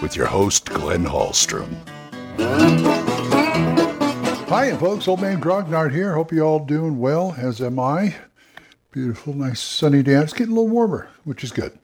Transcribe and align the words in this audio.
with 0.00 0.16
your 0.16 0.26
host, 0.26 0.66
Glenn 0.66 1.04
Hallstrom. 1.04 1.74
Hi, 4.48 4.74
folks. 4.76 5.06
Old 5.08 5.20
Man 5.20 5.40
Grognard 5.40 5.92
here. 5.92 6.14
Hope 6.14 6.32
you 6.32 6.42
all 6.42 6.64
doing 6.64 6.98
well, 6.98 7.34
as 7.36 7.60
am 7.60 7.78
I. 7.78 8.16
Beautiful, 8.92 9.34
nice 9.34 9.60
sunny 9.60 10.02
day. 10.02 10.14
It's 10.14 10.32
getting 10.32 10.52
a 10.52 10.56
little 10.56 10.70
warmer, 10.70 11.08
which 11.24 11.44
is 11.44 11.52
good. 11.52 11.78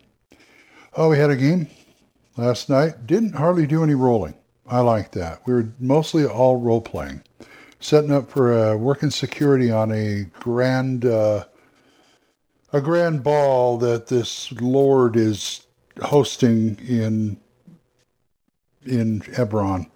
Oh, 0.96 1.10
we 1.10 1.18
had 1.18 1.30
a 1.30 1.36
game 1.36 1.68
last 2.36 2.70
night. 2.70 3.06
Didn't 3.06 3.34
hardly 3.34 3.66
do 3.66 3.82
any 3.82 3.94
rolling. 3.94 4.34
I 4.66 4.80
like 4.80 5.12
that. 5.12 5.46
We 5.46 5.52
were 5.52 5.68
mostly 5.78 6.24
all 6.24 6.56
role 6.56 6.80
playing, 6.80 7.22
setting 7.80 8.12
up 8.12 8.30
for 8.30 8.52
uh, 8.52 8.76
working 8.76 9.10
security 9.10 9.70
on 9.70 9.92
a 9.92 10.24
grand, 10.40 11.04
uh, 11.04 11.44
a 12.72 12.80
grand 12.80 13.22
ball 13.22 13.76
that 13.78 14.06
this 14.06 14.50
lord 14.52 15.16
is 15.16 15.66
hosting 16.00 16.78
in 16.88 17.36
in 18.86 19.20
Eberron. 19.20 19.88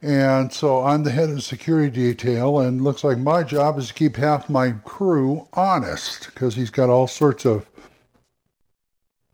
And 0.00 0.52
so 0.52 0.84
I'm 0.84 1.02
the 1.02 1.10
head 1.10 1.30
of 1.30 1.42
security 1.42 1.90
detail, 1.90 2.60
and 2.60 2.82
looks 2.82 3.02
like 3.02 3.18
my 3.18 3.42
job 3.42 3.78
is 3.78 3.88
to 3.88 3.94
keep 3.94 4.16
half 4.16 4.48
my 4.48 4.72
crew 4.84 5.48
honest 5.54 6.26
because 6.26 6.54
he's 6.54 6.70
got 6.70 6.88
all 6.88 7.08
sorts 7.08 7.44
of, 7.44 7.66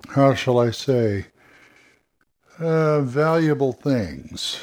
how 0.08 0.34
shall 0.34 0.58
I 0.58 0.70
say, 0.70 1.26
uh, 2.58 3.02
valuable 3.02 3.72
things, 3.72 4.60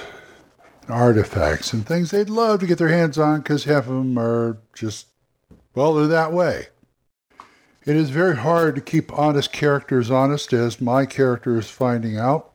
artifacts, 0.90 1.72
and 1.72 1.86
things 1.86 2.10
they'd 2.10 2.30
love 2.30 2.62
to 2.62 2.68
get 2.68 2.80
their 2.80 2.88
hands 2.88 3.20
on 3.20 3.42
because 3.42 3.66
half 3.66 3.84
of 3.84 3.94
them 3.94 4.18
are 4.18 4.58
just, 4.74 5.08
well, 5.76 5.94
they're 5.94 6.08
that 6.08 6.34
way. 6.34 6.68
It 7.86 7.96
is 7.96 8.10
very 8.10 8.38
hard 8.38 8.76
to 8.76 8.82
keep 8.82 9.12
honest 9.18 9.52
characters 9.52 10.10
honest, 10.10 10.54
as 10.54 10.82
my 10.82 11.06
character 11.06 11.58
is 11.58 11.70
finding 11.70 12.18
out. 12.18 12.51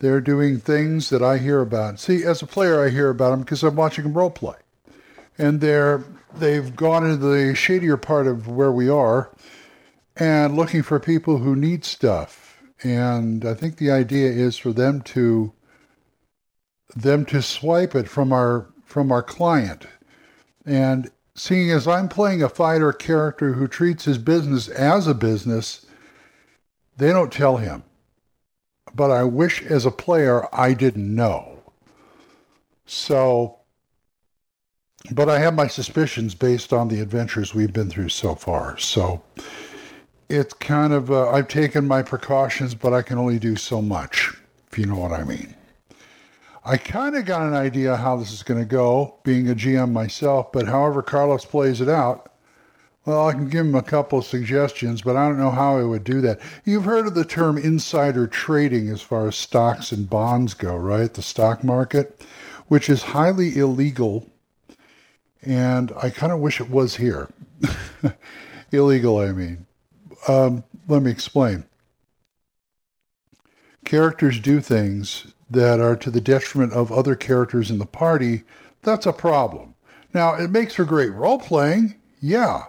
They're 0.00 0.22
doing 0.22 0.58
things 0.58 1.10
that 1.10 1.22
I 1.22 1.36
hear 1.36 1.60
about. 1.60 2.00
See, 2.00 2.24
as 2.24 2.40
a 2.40 2.46
player, 2.46 2.82
I 2.82 2.88
hear 2.88 3.10
about 3.10 3.30
them 3.30 3.40
because 3.40 3.62
I'm 3.62 3.76
watching 3.76 4.04
them 4.04 4.14
role 4.14 4.30
play, 4.30 4.56
and 5.36 5.60
they're 5.60 6.02
they've 6.34 6.74
gone 6.74 7.04
into 7.04 7.18
the 7.18 7.54
shadier 7.54 7.98
part 7.98 8.26
of 8.26 8.48
where 8.48 8.72
we 8.72 8.88
are, 8.88 9.30
and 10.16 10.56
looking 10.56 10.82
for 10.82 10.98
people 10.98 11.38
who 11.38 11.54
need 11.54 11.84
stuff. 11.84 12.62
And 12.82 13.44
I 13.44 13.52
think 13.52 13.76
the 13.76 13.90
idea 13.90 14.30
is 14.30 14.56
for 14.56 14.72
them 14.72 15.02
to 15.02 15.52
them 16.96 17.26
to 17.26 17.42
swipe 17.42 17.94
it 17.94 18.08
from 18.08 18.32
our 18.32 18.68
from 18.86 19.12
our 19.12 19.22
client, 19.22 19.84
and 20.64 21.10
seeing 21.34 21.70
as 21.70 21.86
I'm 21.86 22.08
playing 22.08 22.42
a 22.42 22.48
fighter 22.48 22.94
character 22.94 23.52
who 23.52 23.68
treats 23.68 24.06
his 24.06 24.16
business 24.16 24.66
as 24.68 25.06
a 25.06 25.14
business, 25.14 25.84
they 26.96 27.10
don't 27.10 27.30
tell 27.30 27.58
him 27.58 27.82
but 28.94 29.10
I 29.10 29.24
wish 29.24 29.62
as 29.62 29.86
a 29.86 29.90
player 29.90 30.46
I 30.52 30.74
didn't 30.74 31.14
know. 31.14 31.58
So, 32.86 33.58
but 35.12 35.28
I 35.28 35.38
have 35.38 35.54
my 35.54 35.66
suspicions 35.66 36.34
based 36.34 36.72
on 36.72 36.88
the 36.88 37.00
adventures 37.00 37.54
we've 37.54 37.72
been 37.72 37.88
through 37.88 38.08
so 38.08 38.34
far. 38.34 38.76
So 38.78 39.22
it's 40.28 40.52
kind 40.54 40.92
of, 40.92 41.10
uh, 41.10 41.30
I've 41.30 41.48
taken 41.48 41.86
my 41.86 42.02
precautions, 42.02 42.74
but 42.74 42.92
I 42.92 43.02
can 43.02 43.18
only 43.18 43.38
do 43.38 43.56
so 43.56 43.80
much, 43.80 44.32
if 44.70 44.78
you 44.78 44.86
know 44.86 44.96
what 44.96 45.12
I 45.12 45.24
mean. 45.24 45.54
I 46.64 46.76
kind 46.76 47.16
of 47.16 47.24
got 47.24 47.42
an 47.42 47.54
idea 47.54 47.96
how 47.96 48.16
this 48.16 48.32
is 48.32 48.42
going 48.42 48.60
to 48.60 48.66
go, 48.66 49.18
being 49.24 49.48
a 49.48 49.54
GM 49.54 49.92
myself, 49.92 50.52
but 50.52 50.66
however 50.66 51.02
Carlos 51.02 51.44
plays 51.44 51.80
it 51.80 51.88
out, 51.88 52.29
well, 53.06 53.28
I 53.28 53.32
can 53.32 53.48
give 53.48 53.64
him 53.64 53.74
a 53.74 53.82
couple 53.82 54.18
of 54.18 54.26
suggestions, 54.26 55.00
but 55.00 55.16
I 55.16 55.26
don't 55.26 55.38
know 55.38 55.50
how 55.50 55.78
I 55.78 55.84
would 55.84 56.04
do 56.04 56.20
that. 56.20 56.38
You've 56.64 56.84
heard 56.84 57.06
of 57.06 57.14
the 57.14 57.24
term 57.24 57.56
insider 57.56 58.26
trading 58.26 58.90
as 58.90 59.00
far 59.00 59.28
as 59.28 59.36
stocks 59.36 59.90
and 59.90 60.08
bonds 60.08 60.52
go, 60.52 60.76
right? 60.76 61.12
The 61.12 61.22
stock 61.22 61.64
market, 61.64 62.20
which 62.68 62.90
is 62.90 63.02
highly 63.02 63.56
illegal. 63.56 64.28
And 65.42 65.92
I 66.02 66.10
kind 66.10 66.30
of 66.30 66.40
wish 66.40 66.60
it 66.60 66.68
was 66.68 66.96
here. 66.96 67.30
illegal, 68.72 69.18
I 69.18 69.32
mean. 69.32 69.66
Um, 70.28 70.64
let 70.86 71.02
me 71.02 71.10
explain. 71.10 71.64
Characters 73.86 74.38
do 74.38 74.60
things 74.60 75.32
that 75.48 75.80
are 75.80 75.96
to 75.96 76.10
the 76.10 76.20
detriment 76.20 76.74
of 76.74 76.92
other 76.92 77.16
characters 77.16 77.70
in 77.70 77.78
the 77.78 77.86
party. 77.86 78.42
That's 78.82 79.06
a 79.06 79.12
problem. 79.12 79.74
Now, 80.12 80.34
it 80.34 80.50
makes 80.50 80.74
for 80.74 80.84
great 80.84 81.12
role 81.12 81.38
playing. 81.38 81.94
Yeah, 82.20 82.64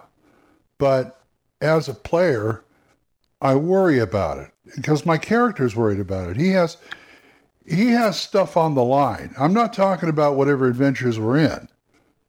but 0.82 1.20
as 1.60 1.88
a 1.88 1.94
player, 1.94 2.64
I 3.40 3.54
worry 3.54 4.00
about 4.00 4.38
it 4.38 4.50
because 4.74 5.06
my 5.06 5.16
character's 5.16 5.76
worried 5.76 6.00
about 6.00 6.30
it. 6.30 6.36
He 6.36 6.48
has 6.48 6.76
he 7.64 7.90
has 7.90 8.18
stuff 8.18 8.56
on 8.56 8.74
the 8.74 8.82
line. 8.82 9.32
I'm 9.38 9.54
not 9.54 9.72
talking 9.72 10.08
about 10.08 10.34
whatever 10.34 10.66
adventures 10.66 11.20
we're 11.20 11.38
in, 11.38 11.68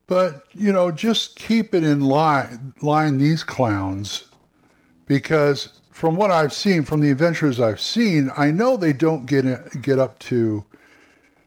but 0.05 0.45
you 0.51 0.71
know, 0.71 0.91
just 0.91 1.35
keep 1.35 1.73
it 1.73 1.83
in 1.83 2.01
line 2.01 2.75
line 2.79 3.17
these 3.17 3.43
clowns 3.43 4.25
because 5.07 5.81
from 5.89 6.15
what 6.15 6.29
I've 6.29 6.53
seen, 6.53 6.83
from 6.83 6.99
the 7.01 7.09
adventures 7.09 7.59
I've 7.59 7.81
seen, 7.81 8.29
I 8.37 8.51
know 8.51 8.77
they 8.77 8.93
don't 8.93 9.25
get 9.25 9.81
get 9.81 9.97
up 9.97 10.19
to 10.29 10.63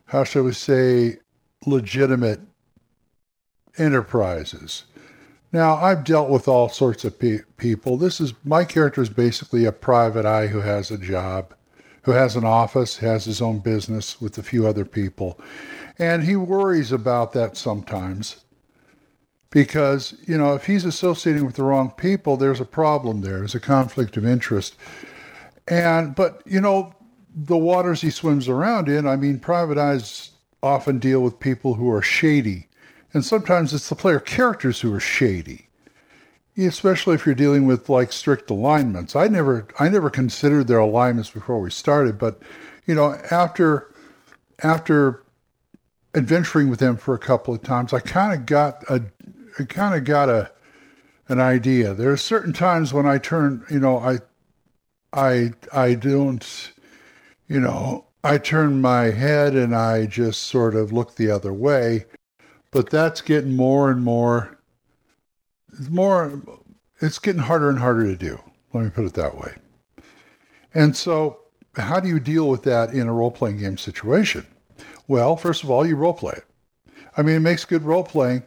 how 0.07 0.25
shall 0.25 0.43
we 0.43 0.55
say 0.55 1.19
legitimate 1.65 2.41
enterprises. 3.79 4.87
Now, 5.53 5.77
I've 5.77 6.05
dealt 6.05 6.29
with 6.29 6.49
all 6.49 6.69
sorts 6.69 7.05
of 7.05 7.19
pe- 7.19 7.41
people. 7.57 7.97
This 7.97 8.21
is 8.21 8.35
my 8.45 8.65
character 8.65 9.03
is 9.03 9.09
basically 9.09 9.65
a 9.65 9.73
private 9.73 10.27
eye 10.27 10.49
who 10.49 10.61
has 10.61 10.91
a 10.91 10.99
job, 10.99 11.55
who 12.03 12.13
has 12.13 12.37
an 12.37 12.45
office, 12.45 12.99
has 12.99 13.25
his 13.25 13.41
own 13.41 13.61
business 13.61 14.21
with 14.21 14.37
a 14.39 14.43
few 14.43 14.67
other 14.67 14.85
people. 14.85 15.41
And 15.99 16.25
he 16.25 16.37
worries 16.37 16.93
about 16.93 17.33
that 17.33 17.57
sometimes 17.57 18.45
because, 19.51 20.15
you 20.27 20.37
know, 20.37 20.55
if 20.55 20.67
he's 20.67 20.85
associating 20.85 21.47
with 21.47 21.57
the 21.57 21.63
wrong 21.63 21.91
people, 21.91 22.37
there's 22.37 22.61
a 22.61 22.65
problem 22.67 23.23
there. 23.23 23.39
There's 23.39 23.55
a 23.55 23.61
conflict 23.61 24.17
of 24.17 24.27
interest. 24.27 24.77
And, 25.69 26.15
but, 26.15 26.43
you 26.45 26.61
know, 26.61 26.93
the 27.35 27.57
waters 27.57 28.01
he 28.01 28.11
swims 28.11 28.49
around 28.49 28.89
in, 28.89 29.07
I 29.07 29.17
mean, 29.17 29.39
private 29.39 29.79
eyes 29.79 30.31
often 30.63 30.99
deal 30.99 31.21
with 31.21 31.39
people 31.39 31.75
who 31.75 31.91
are 31.91 32.03
shady 32.03 32.66
and 33.17 33.25
sometimes 33.25 33.73
it's 33.73 33.89
the 33.89 33.95
player 33.95 34.21
characters 34.21 34.83
who 34.83 34.93
are 34.93 35.01
shady, 35.01 35.69
especially 36.59 37.15
if 37.15 37.25
you're 37.25 37.35
dealing 37.35 37.65
with 37.65 37.89
like 37.89 38.13
strict 38.13 38.51
alignments. 38.51 39.17
I 39.17 39.27
never, 39.27 39.67
I 39.81 39.89
never 39.89 40.11
considered 40.11 40.67
their 40.67 40.81
alignments 40.81 41.31
before 41.31 41.59
we 41.59 41.71
started, 41.71 42.19
but 42.19 42.43
you 42.85 42.95
know, 42.95 43.19
after, 43.31 43.91
after 44.63 45.25
adventuring 46.15 46.69
with 46.69 46.79
them 46.79 46.99
for 46.99 47.15
a 47.15 47.19
couple 47.19 47.55
of 47.55 47.63
times, 47.63 47.95
I 47.95 48.01
kind 48.01 48.39
of 48.39 48.45
got 48.45 48.85
a, 48.91 49.03
I 49.59 49.65
kind 49.65 49.95
of 49.95 50.05
got 50.05 50.29
a, 50.29 50.53
an 51.29 51.41
idea. 51.41 51.95
There 51.95 52.13
are 52.13 52.19
certain 52.19 52.53
times 52.53 52.93
when 52.93 53.07
I 53.07 53.17
turn, 53.17 53.65
you 53.71 53.81
know, 53.81 53.97
I, 53.97 54.19
I, 55.15 55.53
I 55.73 55.95
don't, 55.95 56.71
you 57.49 57.61
know, 57.61 58.05
I 58.23 58.37
turn 58.37 58.83
my 58.83 59.05
head 59.05 59.55
and 59.55 59.75
I 59.75 60.05
just 60.05 60.43
sort 60.43 60.75
of 60.75 60.93
look 60.93 61.15
the 61.15 61.31
other 61.31 61.55
way. 61.55 62.05
But 62.77 62.91
that's 62.91 63.23
getting 63.23 63.57
more 63.57 63.91
and 63.91 64.05
more, 64.05 64.59
more, 65.89 66.43
it's 67.01 67.19
getting 67.19 67.41
harder 67.41 67.71
and 67.71 67.79
harder 67.79 68.05
to 68.05 68.17
do. 68.17 68.39
Let 68.75 68.85
me 68.85 68.91
put 68.91 69.07
it 69.07 69.15
that 69.15 69.39
way. 69.39 69.55
And 70.75 70.95
so, 70.95 71.39
how 71.77 72.01
do 72.01 72.09
you 72.11 72.21
deal 72.21 72.51
with 72.51 72.65
that 72.65 72.91
in 72.91 73.09
a 73.09 73.15
role 73.15 73.31
playing 73.31 73.61
game 73.61 73.79
situation? 73.79 74.47
Well, 75.09 75.37
first 75.37 75.65
of 75.65 75.71
all, 75.71 75.87
you 75.87 75.97
role 75.97 76.13
play 76.13 76.35
it. 76.35 76.45
I 77.17 77.23
mean, 77.23 77.37
it 77.37 77.41
makes 77.41 77.65
good 77.65 77.83
role 77.83 78.05
playing. 78.05 78.43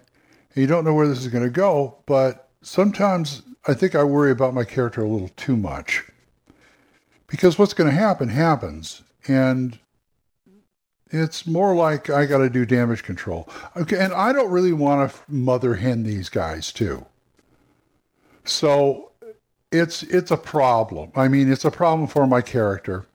You 0.54 0.68
don't 0.68 0.86
know 0.86 0.94
where 0.94 1.08
this 1.08 1.26
is 1.26 1.30
going 1.30 1.46
to 1.46 1.50
go, 1.50 1.98
but 2.06 2.50
sometimes 2.62 3.42
I 3.66 3.74
think 3.74 3.96
I 3.96 4.04
worry 4.04 4.30
about 4.30 4.54
my 4.54 4.64
character 4.64 5.04
a 5.04 5.10
little 5.10 5.32
too 5.38 5.58
much. 5.58 6.04
Because 7.26 7.58
what's 7.58 7.74
going 7.74 7.90
to 7.90 7.98
happen 7.98 8.30
happens 8.30 9.02
and 9.28 9.80
it's 11.10 11.48
more 11.48 11.76
like 11.76 12.10
I 12.10 12.26
got 12.26 12.40
to 12.40 12.50
do 12.50 12.66
damage 12.66 13.04
control. 13.04 13.50
Okay, 13.76 13.98
and 13.98 14.14
I 14.14 14.32
don't 14.32 14.52
really 14.52 14.74
want 14.74 15.12
to 15.12 15.18
mother 15.28 15.76
hen 15.76 16.04
these 16.04 16.30
guys 16.30 16.72
too. 16.72 17.06
So 18.44 19.12
it's 19.72 20.04
it's 20.04 20.32
a 20.32 20.38
problem. 20.38 21.12
I 21.16 21.28
mean, 21.28 21.52
it's 21.52 21.66
a 21.66 21.72
problem 21.72 22.08
for 22.08 22.28
my 22.28 22.42
character. 22.42 23.06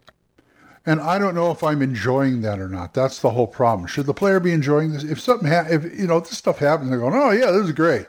And 0.87 1.01
I 1.01 1.19
don't 1.19 1.35
know 1.35 1.51
if 1.51 1.63
I'm 1.63 1.81
enjoying 1.81 2.43
that 2.43 2.61
or 2.61 2.69
not. 2.69 2.93
That's 2.93 3.21
the 3.21 3.31
whole 3.31 3.47
problem. 3.47 3.87
Should 3.87 4.05
the 4.05 4.13
player 4.13 4.39
be 4.39 4.53
enjoying 4.53 4.93
this? 4.93 5.03
If 5.03 5.19
something 5.19 5.49
ha- 5.49 5.67
if 5.71 5.85
you 5.99 6.07
know 6.07 6.21
this 6.21 6.37
stuff 6.37 6.59
happens, 6.59 6.91
they're 6.91 6.99
going, 6.99 7.15
"Oh 7.15 7.31
yeah, 7.31 7.51
this 7.51 7.67
is 7.67 7.73
great," 7.73 8.07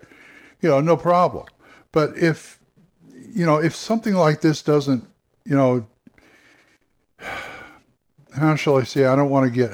you 0.61 0.69
know, 0.69 0.81
no 0.81 0.97
problem. 0.97 1.45
But 1.93 2.17
if 2.17 2.59
you 3.33 3.45
know 3.45 3.57
if 3.57 3.75
something 3.75 4.13
like 4.13 4.41
this 4.41 4.61
doesn't, 4.61 5.07
you 5.45 5.55
know, 5.55 5.87
how 8.35 8.55
shall 8.55 8.77
I 8.77 8.83
say? 8.83 9.05
I 9.05 9.15
don't 9.15 9.29
want 9.29 9.45
to 9.45 9.51
get. 9.51 9.71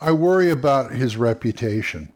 I 0.00 0.12
worry 0.12 0.50
about 0.50 0.92
his 0.92 1.16
reputation, 1.16 2.12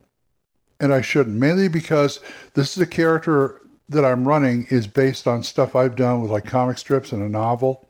and 0.80 0.92
I 0.92 1.00
shouldn't. 1.00 1.36
Mainly 1.36 1.68
because 1.68 2.20
this 2.54 2.76
is 2.76 2.82
a 2.82 2.86
character 2.86 3.60
that 3.88 4.04
I'm 4.04 4.28
running 4.28 4.66
is 4.70 4.86
based 4.86 5.26
on 5.26 5.42
stuff 5.42 5.74
I've 5.74 5.96
done 5.96 6.20
with 6.20 6.30
like 6.30 6.44
comic 6.44 6.78
strips 6.78 7.12
and 7.12 7.22
a 7.22 7.28
novel, 7.28 7.88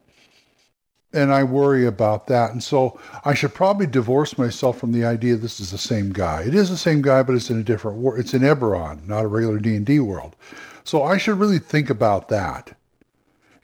and 1.12 1.32
I 1.32 1.42
worry 1.42 1.86
about 1.86 2.26
that. 2.28 2.52
And 2.52 2.62
so 2.62 3.00
I 3.24 3.34
should 3.34 3.54
probably 3.54 3.86
divorce 3.86 4.38
myself 4.38 4.78
from 4.78 4.92
the 4.92 5.04
idea 5.04 5.36
this 5.36 5.58
is 5.58 5.70
the 5.70 5.78
same 5.78 6.12
guy. 6.12 6.42
It 6.42 6.54
is 6.54 6.70
the 6.70 6.76
same 6.76 7.02
guy, 7.02 7.22
but 7.22 7.34
it's 7.34 7.50
in 7.50 7.58
a 7.58 7.64
different 7.64 7.98
world. 7.98 8.20
It's 8.20 8.34
in 8.34 8.42
Eberron, 8.42 9.06
not 9.06 9.24
a 9.24 9.28
regular 9.28 9.58
D 9.58 9.74
and 9.74 9.86
D 9.86 10.00
world. 10.00 10.36
So 10.84 11.02
I 11.02 11.18
should 11.18 11.38
really 11.38 11.58
think 11.58 11.90
about 11.90 12.28
that 12.28 12.76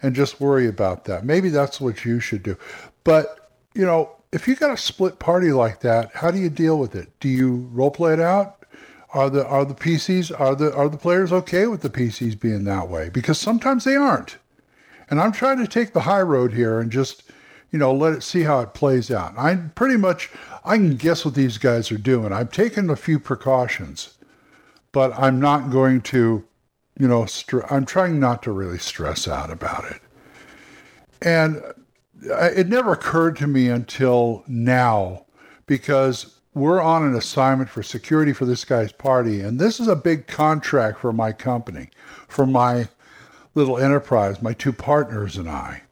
and 0.03 0.15
just 0.15 0.41
worry 0.41 0.67
about 0.67 1.05
that. 1.05 1.25
Maybe 1.25 1.49
that's 1.49 1.81
what 1.81 2.05
you 2.05 2.21
should 2.21 2.43
do. 2.43 2.59
But 3.05 3.44
you 3.75 3.85
know, 3.85 4.11
if 4.33 4.49
you 4.49 4.57
got 4.57 4.73
a 4.73 4.77
split 4.77 5.19
party 5.19 5.53
like 5.53 5.81
that, 5.81 6.11
how 6.15 6.31
do 6.31 6.39
you 6.39 6.51
deal 6.51 6.79
with 6.79 6.95
it? 6.95 7.09
Do 7.21 7.29
you 7.29 7.69
role 7.73 7.91
play 7.91 8.13
it 8.13 8.21
out? 8.21 8.65
Are 9.13 9.31
the 9.31 9.47
are 9.47 9.65
the 9.65 9.75
PCs 9.75 10.39
are 10.39 10.57
the 10.57 10.75
are 10.75 10.89
the 10.89 10.97
players 10.97 11.33
okay 11.33 11.69
with 11.69 11.83
the 11.83 11.91
PCs 11.91 12.39
being 12.39 12.65
that 12.65 12.89
way? 12.89 13.09
Because 13.11 13.39
sometimes 13.39 13.85
they 13.85 13.95
aren't. 13.95 14.39
And 15.09 15.21
I'm 15.21 15.31
trying 15.33 15.59
to 15.59 15.69
take 15.69 15.93
the 15.93 16.01
high 16.01 16.23
road 16.23 16.53
here 16.53 16.81
and 16.81 16.91
just, 16.91 17.23
you 17.71 17.79
know, 17.79 17.93
let 17.95 18.13
it 18.15 18.23
see 18.23 18.43
how 18.43 18.61
it 18.61 18.75
plays 18.75 19.11
out. 19.11 19.35
I 19.39 19.55
pretty 19.55 19.97
much 19.97 20.31
I 20.65 20.77
can 20.79 20.97
guess 20.97 21.25
what 21.25 21.35
these 21.35 21.59
guys 21.59 21.93
are 21.93 21.99
doing. 21.99 22.33
I've 22.33 22.51
taken 22.51 22.91
a 22.91 22.97
few 22.97 23.21
precautions, 23.21 24.15
but 24.91 25.17
I'm 25.17 25.39
not 25.39 25.71
going 25.71 26.01
to, 26.03 26.45
you 26.99 27.07
know, 27.07 27.27
str- 27.27 27.71
I'm 27.71 27.87
trying 27.87 28.19
not 28.19 28.43
to 28.45 28.53
really 28.53 28.79
stress 28.79 29.29
out 29.29 29.51
about 29.51 29.85
it. 29.93 30.01
And 31.23 31.63
it 32.23 32.69
never 32.69 32.93
occurred 32.93 33.37
to 33.37 33.47
me 33.47 33.69
until 33.69 34.45
now 34.47 35.27
because 35.67 36.41
we're 36.55 36.81
on 36.81 37.03
an 37.05 37.15
assignment 37.15 37.69
for 37.69 37.83
security 37.83 38.33
for 38.33 38.45
this 38.45 38.65
guy's 38.65 38.93
party 38.93 39.41
and 39.41 39.59
this 39.59 39.81
is 39.81 39.89
a 39.89 39.97
big 39.97 40.27
contract 40.27 40.99
for 40.99 41.13
my 41.13 41.33
company 41.33 41.91
for 42.29 42.47
my 42.47 42.89
little 43.55 43.79
enterprise 43.79 44.41
my 44.41 44.53
two 44.53 44.73
partners 44.73 45.37
and 45.37 45.49
i. 45.49 45.83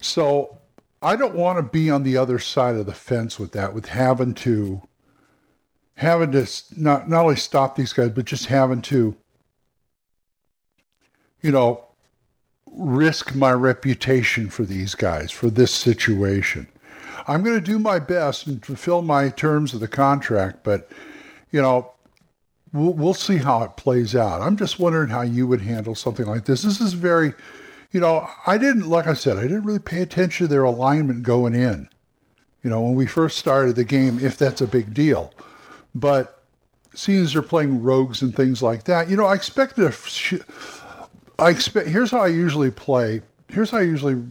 So 0.00 0.58
i 1.00 1.16
don't 1.16 1.34
want 1.34 1.58
to 1.58 1.62
be 1.62 1.90
on 1.90 2.02
the 2.02 2.16
other 2.16 2.38
side 2.38 2.76
of 2.76 2.86
the 2.86 2.94
fence 2.94 3.38
with 3.38 3.52
that 3.52 3.74
with 3.74 3.86
having 3.86 4.34
to 4.34 4.82
having 5.94 6.32
to 6.32 6.46
not 6.76 7.08
not 7.08 7.22
only 7.22 7.36
stop 7.36 7.74
these 7.74 7.92
guys 7.92 8.10
but 8.10 8.24
just 8.24 8.46
having 8.46 8.82
to 8.82 9.16
you 11.40 11.50
know 11.50 11.87
risk 12.74 13.34
my 13.34 13.52
reputation 13.52 14.48
for 14.48 14.64
these 14.64 14.94
guys 14.94 15.30
for 15.30 15.50
this 15.50 15.72
situation. 15.72 16.68
I'm 17.26 17.42
going 17.42 17.56
to 17.56 17.64
do 17.64 17.78
my 17.78 17.98
best 17.98 18.46
and 18.46 18.64
fulfill 18.64 19.02
my 19.02 19.28
terms 19.28 19.74
of 19.74 19.80
the 19.80 19.88
contract, 19.88 20.64
but 20.64 20.90
you 21.50 21.60
know, 21.60 21.92
we'll, 22.72 22.92
we'll 22.92 23.14
see 23.14 23.36
how 23.36 23.62
it 23.62 23.76
plays 23.76 24.14
out. 24.14 24.40
I'm 24.40 24.56
just 24.56 24.78
wondering 24.78 25.08
how 25.08 25.22
you 25.22 25.46
would 25.46 25.60
handle 25.60 25.94
something 25.94 26.26
like 26.26 26.44
this. 26.44 26.62
This 26.62 26.80
is 26.80 26.92
very, 26.92 27.34
you 27.92 28.00
know, 28.00 28.28
I 28.46 28.58
didn't, 28.58 28.88
like 28.88 29.06
I 29.06 29.14
said, 29.14 29.36
I 29.36 29.42
didn't 29.42 29.64
really 29.64 29.78
pay 29.78 30.02
attention 30.02 30.46
to 30.46 30.50
their 30.50 30.64
alignment 30.64 31.22
going 31.22 31.54
in. 31.54 31.88
You 32.62 32.70
know, 32.70 32.82
when 32.82 32.94
we 32.94 33.06
first 33.06 33.38
started 33.38 33.76
the 33.76 33.84
game, 33.84 34.18
if 34.18 34.36
that's 34.36 34.60
a 34.60 34.66
big 34.66 34.92
deal, 34.92 35.32
but 35.94 36.42
seeing 36.94 37.22
as 37.22 37.32
they're 37.32 37.42
playing 37.42 37.82
rogues 37.82 38.20
and 38.20 38.34
things 38.34 38.62
like 38.62 38.84
that, 38.84 39.08
you 39.08 39.16
know, 39.16 39.26
I 39.26 39.34
expected 39.34 39.84
a 39.84 39.92
I 41.38 41.50
expect. 41.50 41.88
Here's 41.88 42.10
how 42.10 42.20
I 42.20 42.28
usually 42.28 42.70
play. 42.70 43.22
Here's 43.48 43.70
how 43.70 43.78
I 43.78 43.82
usually 43.82 44.22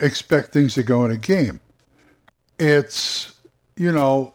expect 0.00 0.52
things 0.52 0.74
to 0.74 0.82
go 0.82 1.04
in 1.04 1.10
a 1.10 1.16
game. 1.16 1.60
It's 2.58 3.34
you 3.76 3.90
know, 3.90 4.34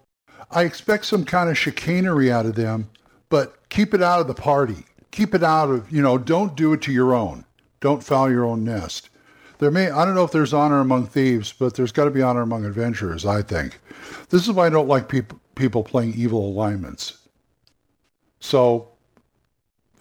I 0.51 0.63
expect 0.63 1.05
some 1.05 1.23
kind 1.23 1.49
of 1.49 1.57
chicanery 1.57 2.31
out 2.31 2.45
of 2.45 2.55
them, 2.55 2.89
but 3.29 3.69
keep 3.69 3.93
it 3.93 4.01
out 4.01 4.19
of 4.19 4.27
the 4.27 4.33
party. 4.33 4.85
Keep 5.11 5.33
it 5.33 5.43
out 5.43 5.69
of 5.69 5.91
you 5.91 6.01
know. 6.01 6.17
Don't 6.17 6.55
do 6.55 6.73
it 6.73 6.81
to 6.83 6.91
your 6.91 7.13
own. 7.13 7.45
Don't 7.79 8.03
foul 8.03 8.29
your 8.29 8.45
own 8.45 8.63
nest. 8.63 9.09
There 9.59 9.71
may 9.71 9.89
I 9.89 10.05
don't 10.05 10.15
know 10.15 10.23
if 10.23 10.31
there's 10.31 10.53
honor 10.53 10.79
among 10.79 11.07
thieves, 11.07 11.53
but 11.53 11.75
there's 11.75 11.91
got 11.91 12.05
to 12.05 12.11
be 12.11 12.21
honor 12.21 12.41
among 12.41 12.65
adventurers. 12.65 13.25
I 13.25 13.41
think 13.41 13.79
this 14.29 14.43
is 14.43 14.51
why 14.51 14.67
I 14.67 14.69
don't 14.69 14.87
like 14.87 15.07
people 15.07 15.39
people 15.55 15.83
playing 15.83 16.13
evil 16.15 16.45
alignments. 16.45 17.17
So 18.39 18.89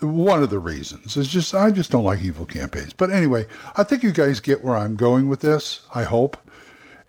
one 0.01 0.43
of 0.43 0.51
the 0.51 0.59
reasons 0.59 1.17
is 1.17 1.29
just 1.29 1.55
I 1.55 1.71
just 1.71 1.91
don't 1.91 2.05
like 2.05 2.23
evil 2.23 2.47
campaigns. 2.47 2.93
But 2.93 3.11
anyway, 3.11 3.47
I 3.77 3.83
think 3.83 4.03
you 4.03 4.13
guys 4.13 4.41
get 4.41 4.65
where 4.65 4.77
I'm 4.77 4.97
going 4.97 5.29
with 5.29 5.41
this. 5.41 5.81
I 5.95 6.05
hope. 6.05 6.37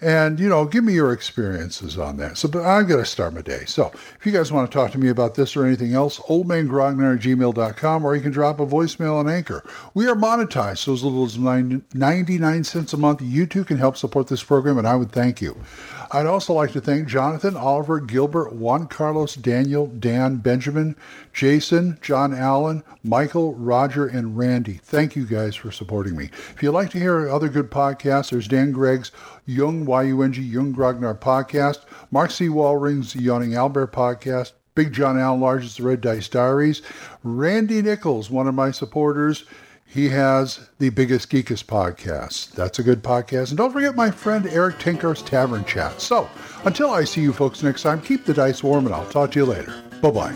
And, 0.01 0.39
you 0.39 0.47
know, 0.47 0.63
give 0.63 0.85
me 0.85 0.93
your 0.93 1.11
experiences 1.11 1.97
on 1.97 2.15
that. 2.17 2.37
So, 2.37 2.47
but 2.47 2.63
I'm 2.63 2.87
going 2.87 3.03
to 3.03 3.09
start 3.09 3.33
my 3.33 3.41
day. 3.41 3.65
So, 3.65 3.91
if 4.17 4.25
you 4.25 4.31
guys 4.31 4.49
want 4.49 4.71
to 4.71 4.73
talk 4.73 4.91
to 4.91 4.97
me 4.97 5.09
about 5.09 5.35
this 5.35 5.57
or 5.57 5.65
anything 5.65 5.93
else, 5.93 6.19
oldmangrognard 6.19 7.17
at 7.17 7.21
gmail.com, 7.21 8.05
or 8.05 8.15
you 8.15 8.21
can 8.21 8.31
drop 8.31 8.61
a 8.61 8.65
voicemail 8.65 9.15
on 9.15 9.27
Anchor. 9.27 9.61
We 9.93 10.07
are 10.07 10.15
monetized, 10.15 10.77
so 10.77 10.93
as 10.93 11.03
little 11.03 11.25
as 11.25 11.37
99 11.37 12.63
cents 12.63 12.93
a 12.93 12.97
month, 12.97 13.21
you 13.21 13.45
too 13.45 13.65
can 13.65 13.77
help 13.77 13.97
support 13.97 14.27
this 14.27 14.41
program, 14.41 14.77
and 14.77 14.87
I 14.87 14.95
would 14.95 15.11
thank 15.11 15.41
you. 15.41 15.57
I'd 16.11 16.25
also 16.25 16.53
like 16.53 16.71
to 16.71 16.81
thank 16.81 17.07
Jonathan, 17.07 17.55
Oliver, 17.55 17.99
Gilbert, 17.99 18.53
Juan 18.53 18.87
Carlos, 18.87 19.35
Daniel, 19.35 19.85
Dan, 19.85 20.37
Benjamin, 20.37 20.95
Jason, 21.33 21.99
John 22.01 22.33
Allen, 22.33 22.83
Michael, 23.03 23.53
Roger, 23.53 24.07
and 24.07 24.35
Randy. 24.35 24.79
Thank 24.83 25.15
you 25.15 25.25
guys 25.25 25.55
for 25.55 25.71
supporting 25.71 26.17
me. 26.17 26.31
If 26.55 26.63
you'd 26.63 26.71
like 26.71 26.89
to 26.91 26.99
hear 26.99 27.29
other 27.29 27.47
good 27.47 27.69
podcasts, 27.69 28.31
there's 28.31 28.47
Dan 28.47 28.71
Gregg's 28.71 29.11
Yung, 29.45 29.85
Y-U-N-G, 29.85 30.41
Yung 30.41 30.73
Grognard 30.73 31.19
podcast, 31.19 31.81
Mark 32.09 32.31
C. 32.31 32.47
Wallring's 32.47 33.15
Yawning 33.15 33.53
Albert 33.53 33.93
podcast, 33.93 34.53
Big 34.73 34.91
John 34.91 35.19
Allen 35.19 35.41
Large's 35.41 35.77
The 35.77 35.83
Red 35.83 36.01
Dice 36.01 36.27
Diaries, 36.27 36.81
Randy 37.21 37.83
Nichols, 37.83 38.31
one 38.31 38.47
of 38.47 38.55
my 38.55 38.71
supporters, 38.71 39.45
he 39.89 40.09
has 40.09 40.69
the 40.77 40.89
biggest 40.89 41.31
geekest 41.31 41.65
podcast. 41.65 42.51
That's 42.51 42.77
a 42.77 42.83
good 42.83 43.01
podcast. 43.01 43.49
And 43.49 43.57
don't 43.57 43.73
forget 43.73 43.95
my 43.95 44.11
friend 44.11 44.45
Erik 44.47 44.77
Tenkar's 44.77 45.23
Tavern 45.23 45.65
Chat. 45.65 45.99
So 45.99 46.29
until 46.63 46.91
I 46.91 47.03
see 47.05 47.21
you 47.21 47.33
folks 47.33 47.63
next 47.63 47.81
time, 47.81 47.99
keep 47.99 48.23
the 48.25 48.33
dice 48.33 48.61
warm 48.63 48.85
and 48.85 48.93
I'll 48.93 49.09
talk 49.09 49.31
to 49.31 49.39
you 49.39 49.45
later. 49.45 49.73
Bye 49.99 50.11
bye. 50.11 50.35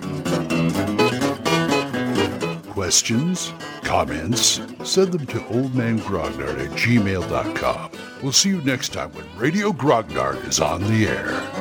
Questions? 2.71 3.53
Comments? 3.83 4.59
Send 4.83 5.11
them 5.13 5.25
to 5.27 5.39
oldmangrognard 5.39 6.59
at 6.59 6.71
gmail.com. 6.71 7.91
We'll 8.23 8.31
see 8.31 8.49
you 8.49 8.61
next 8.61 8.89
time 8.89 9.11
when 9.13 9.25
Radio 9.37 9.71
Grognard 9.71 10.47
is 10.47 10.59
on 10.59 10.81
the 10.83 11.07
air. 11.07 11.52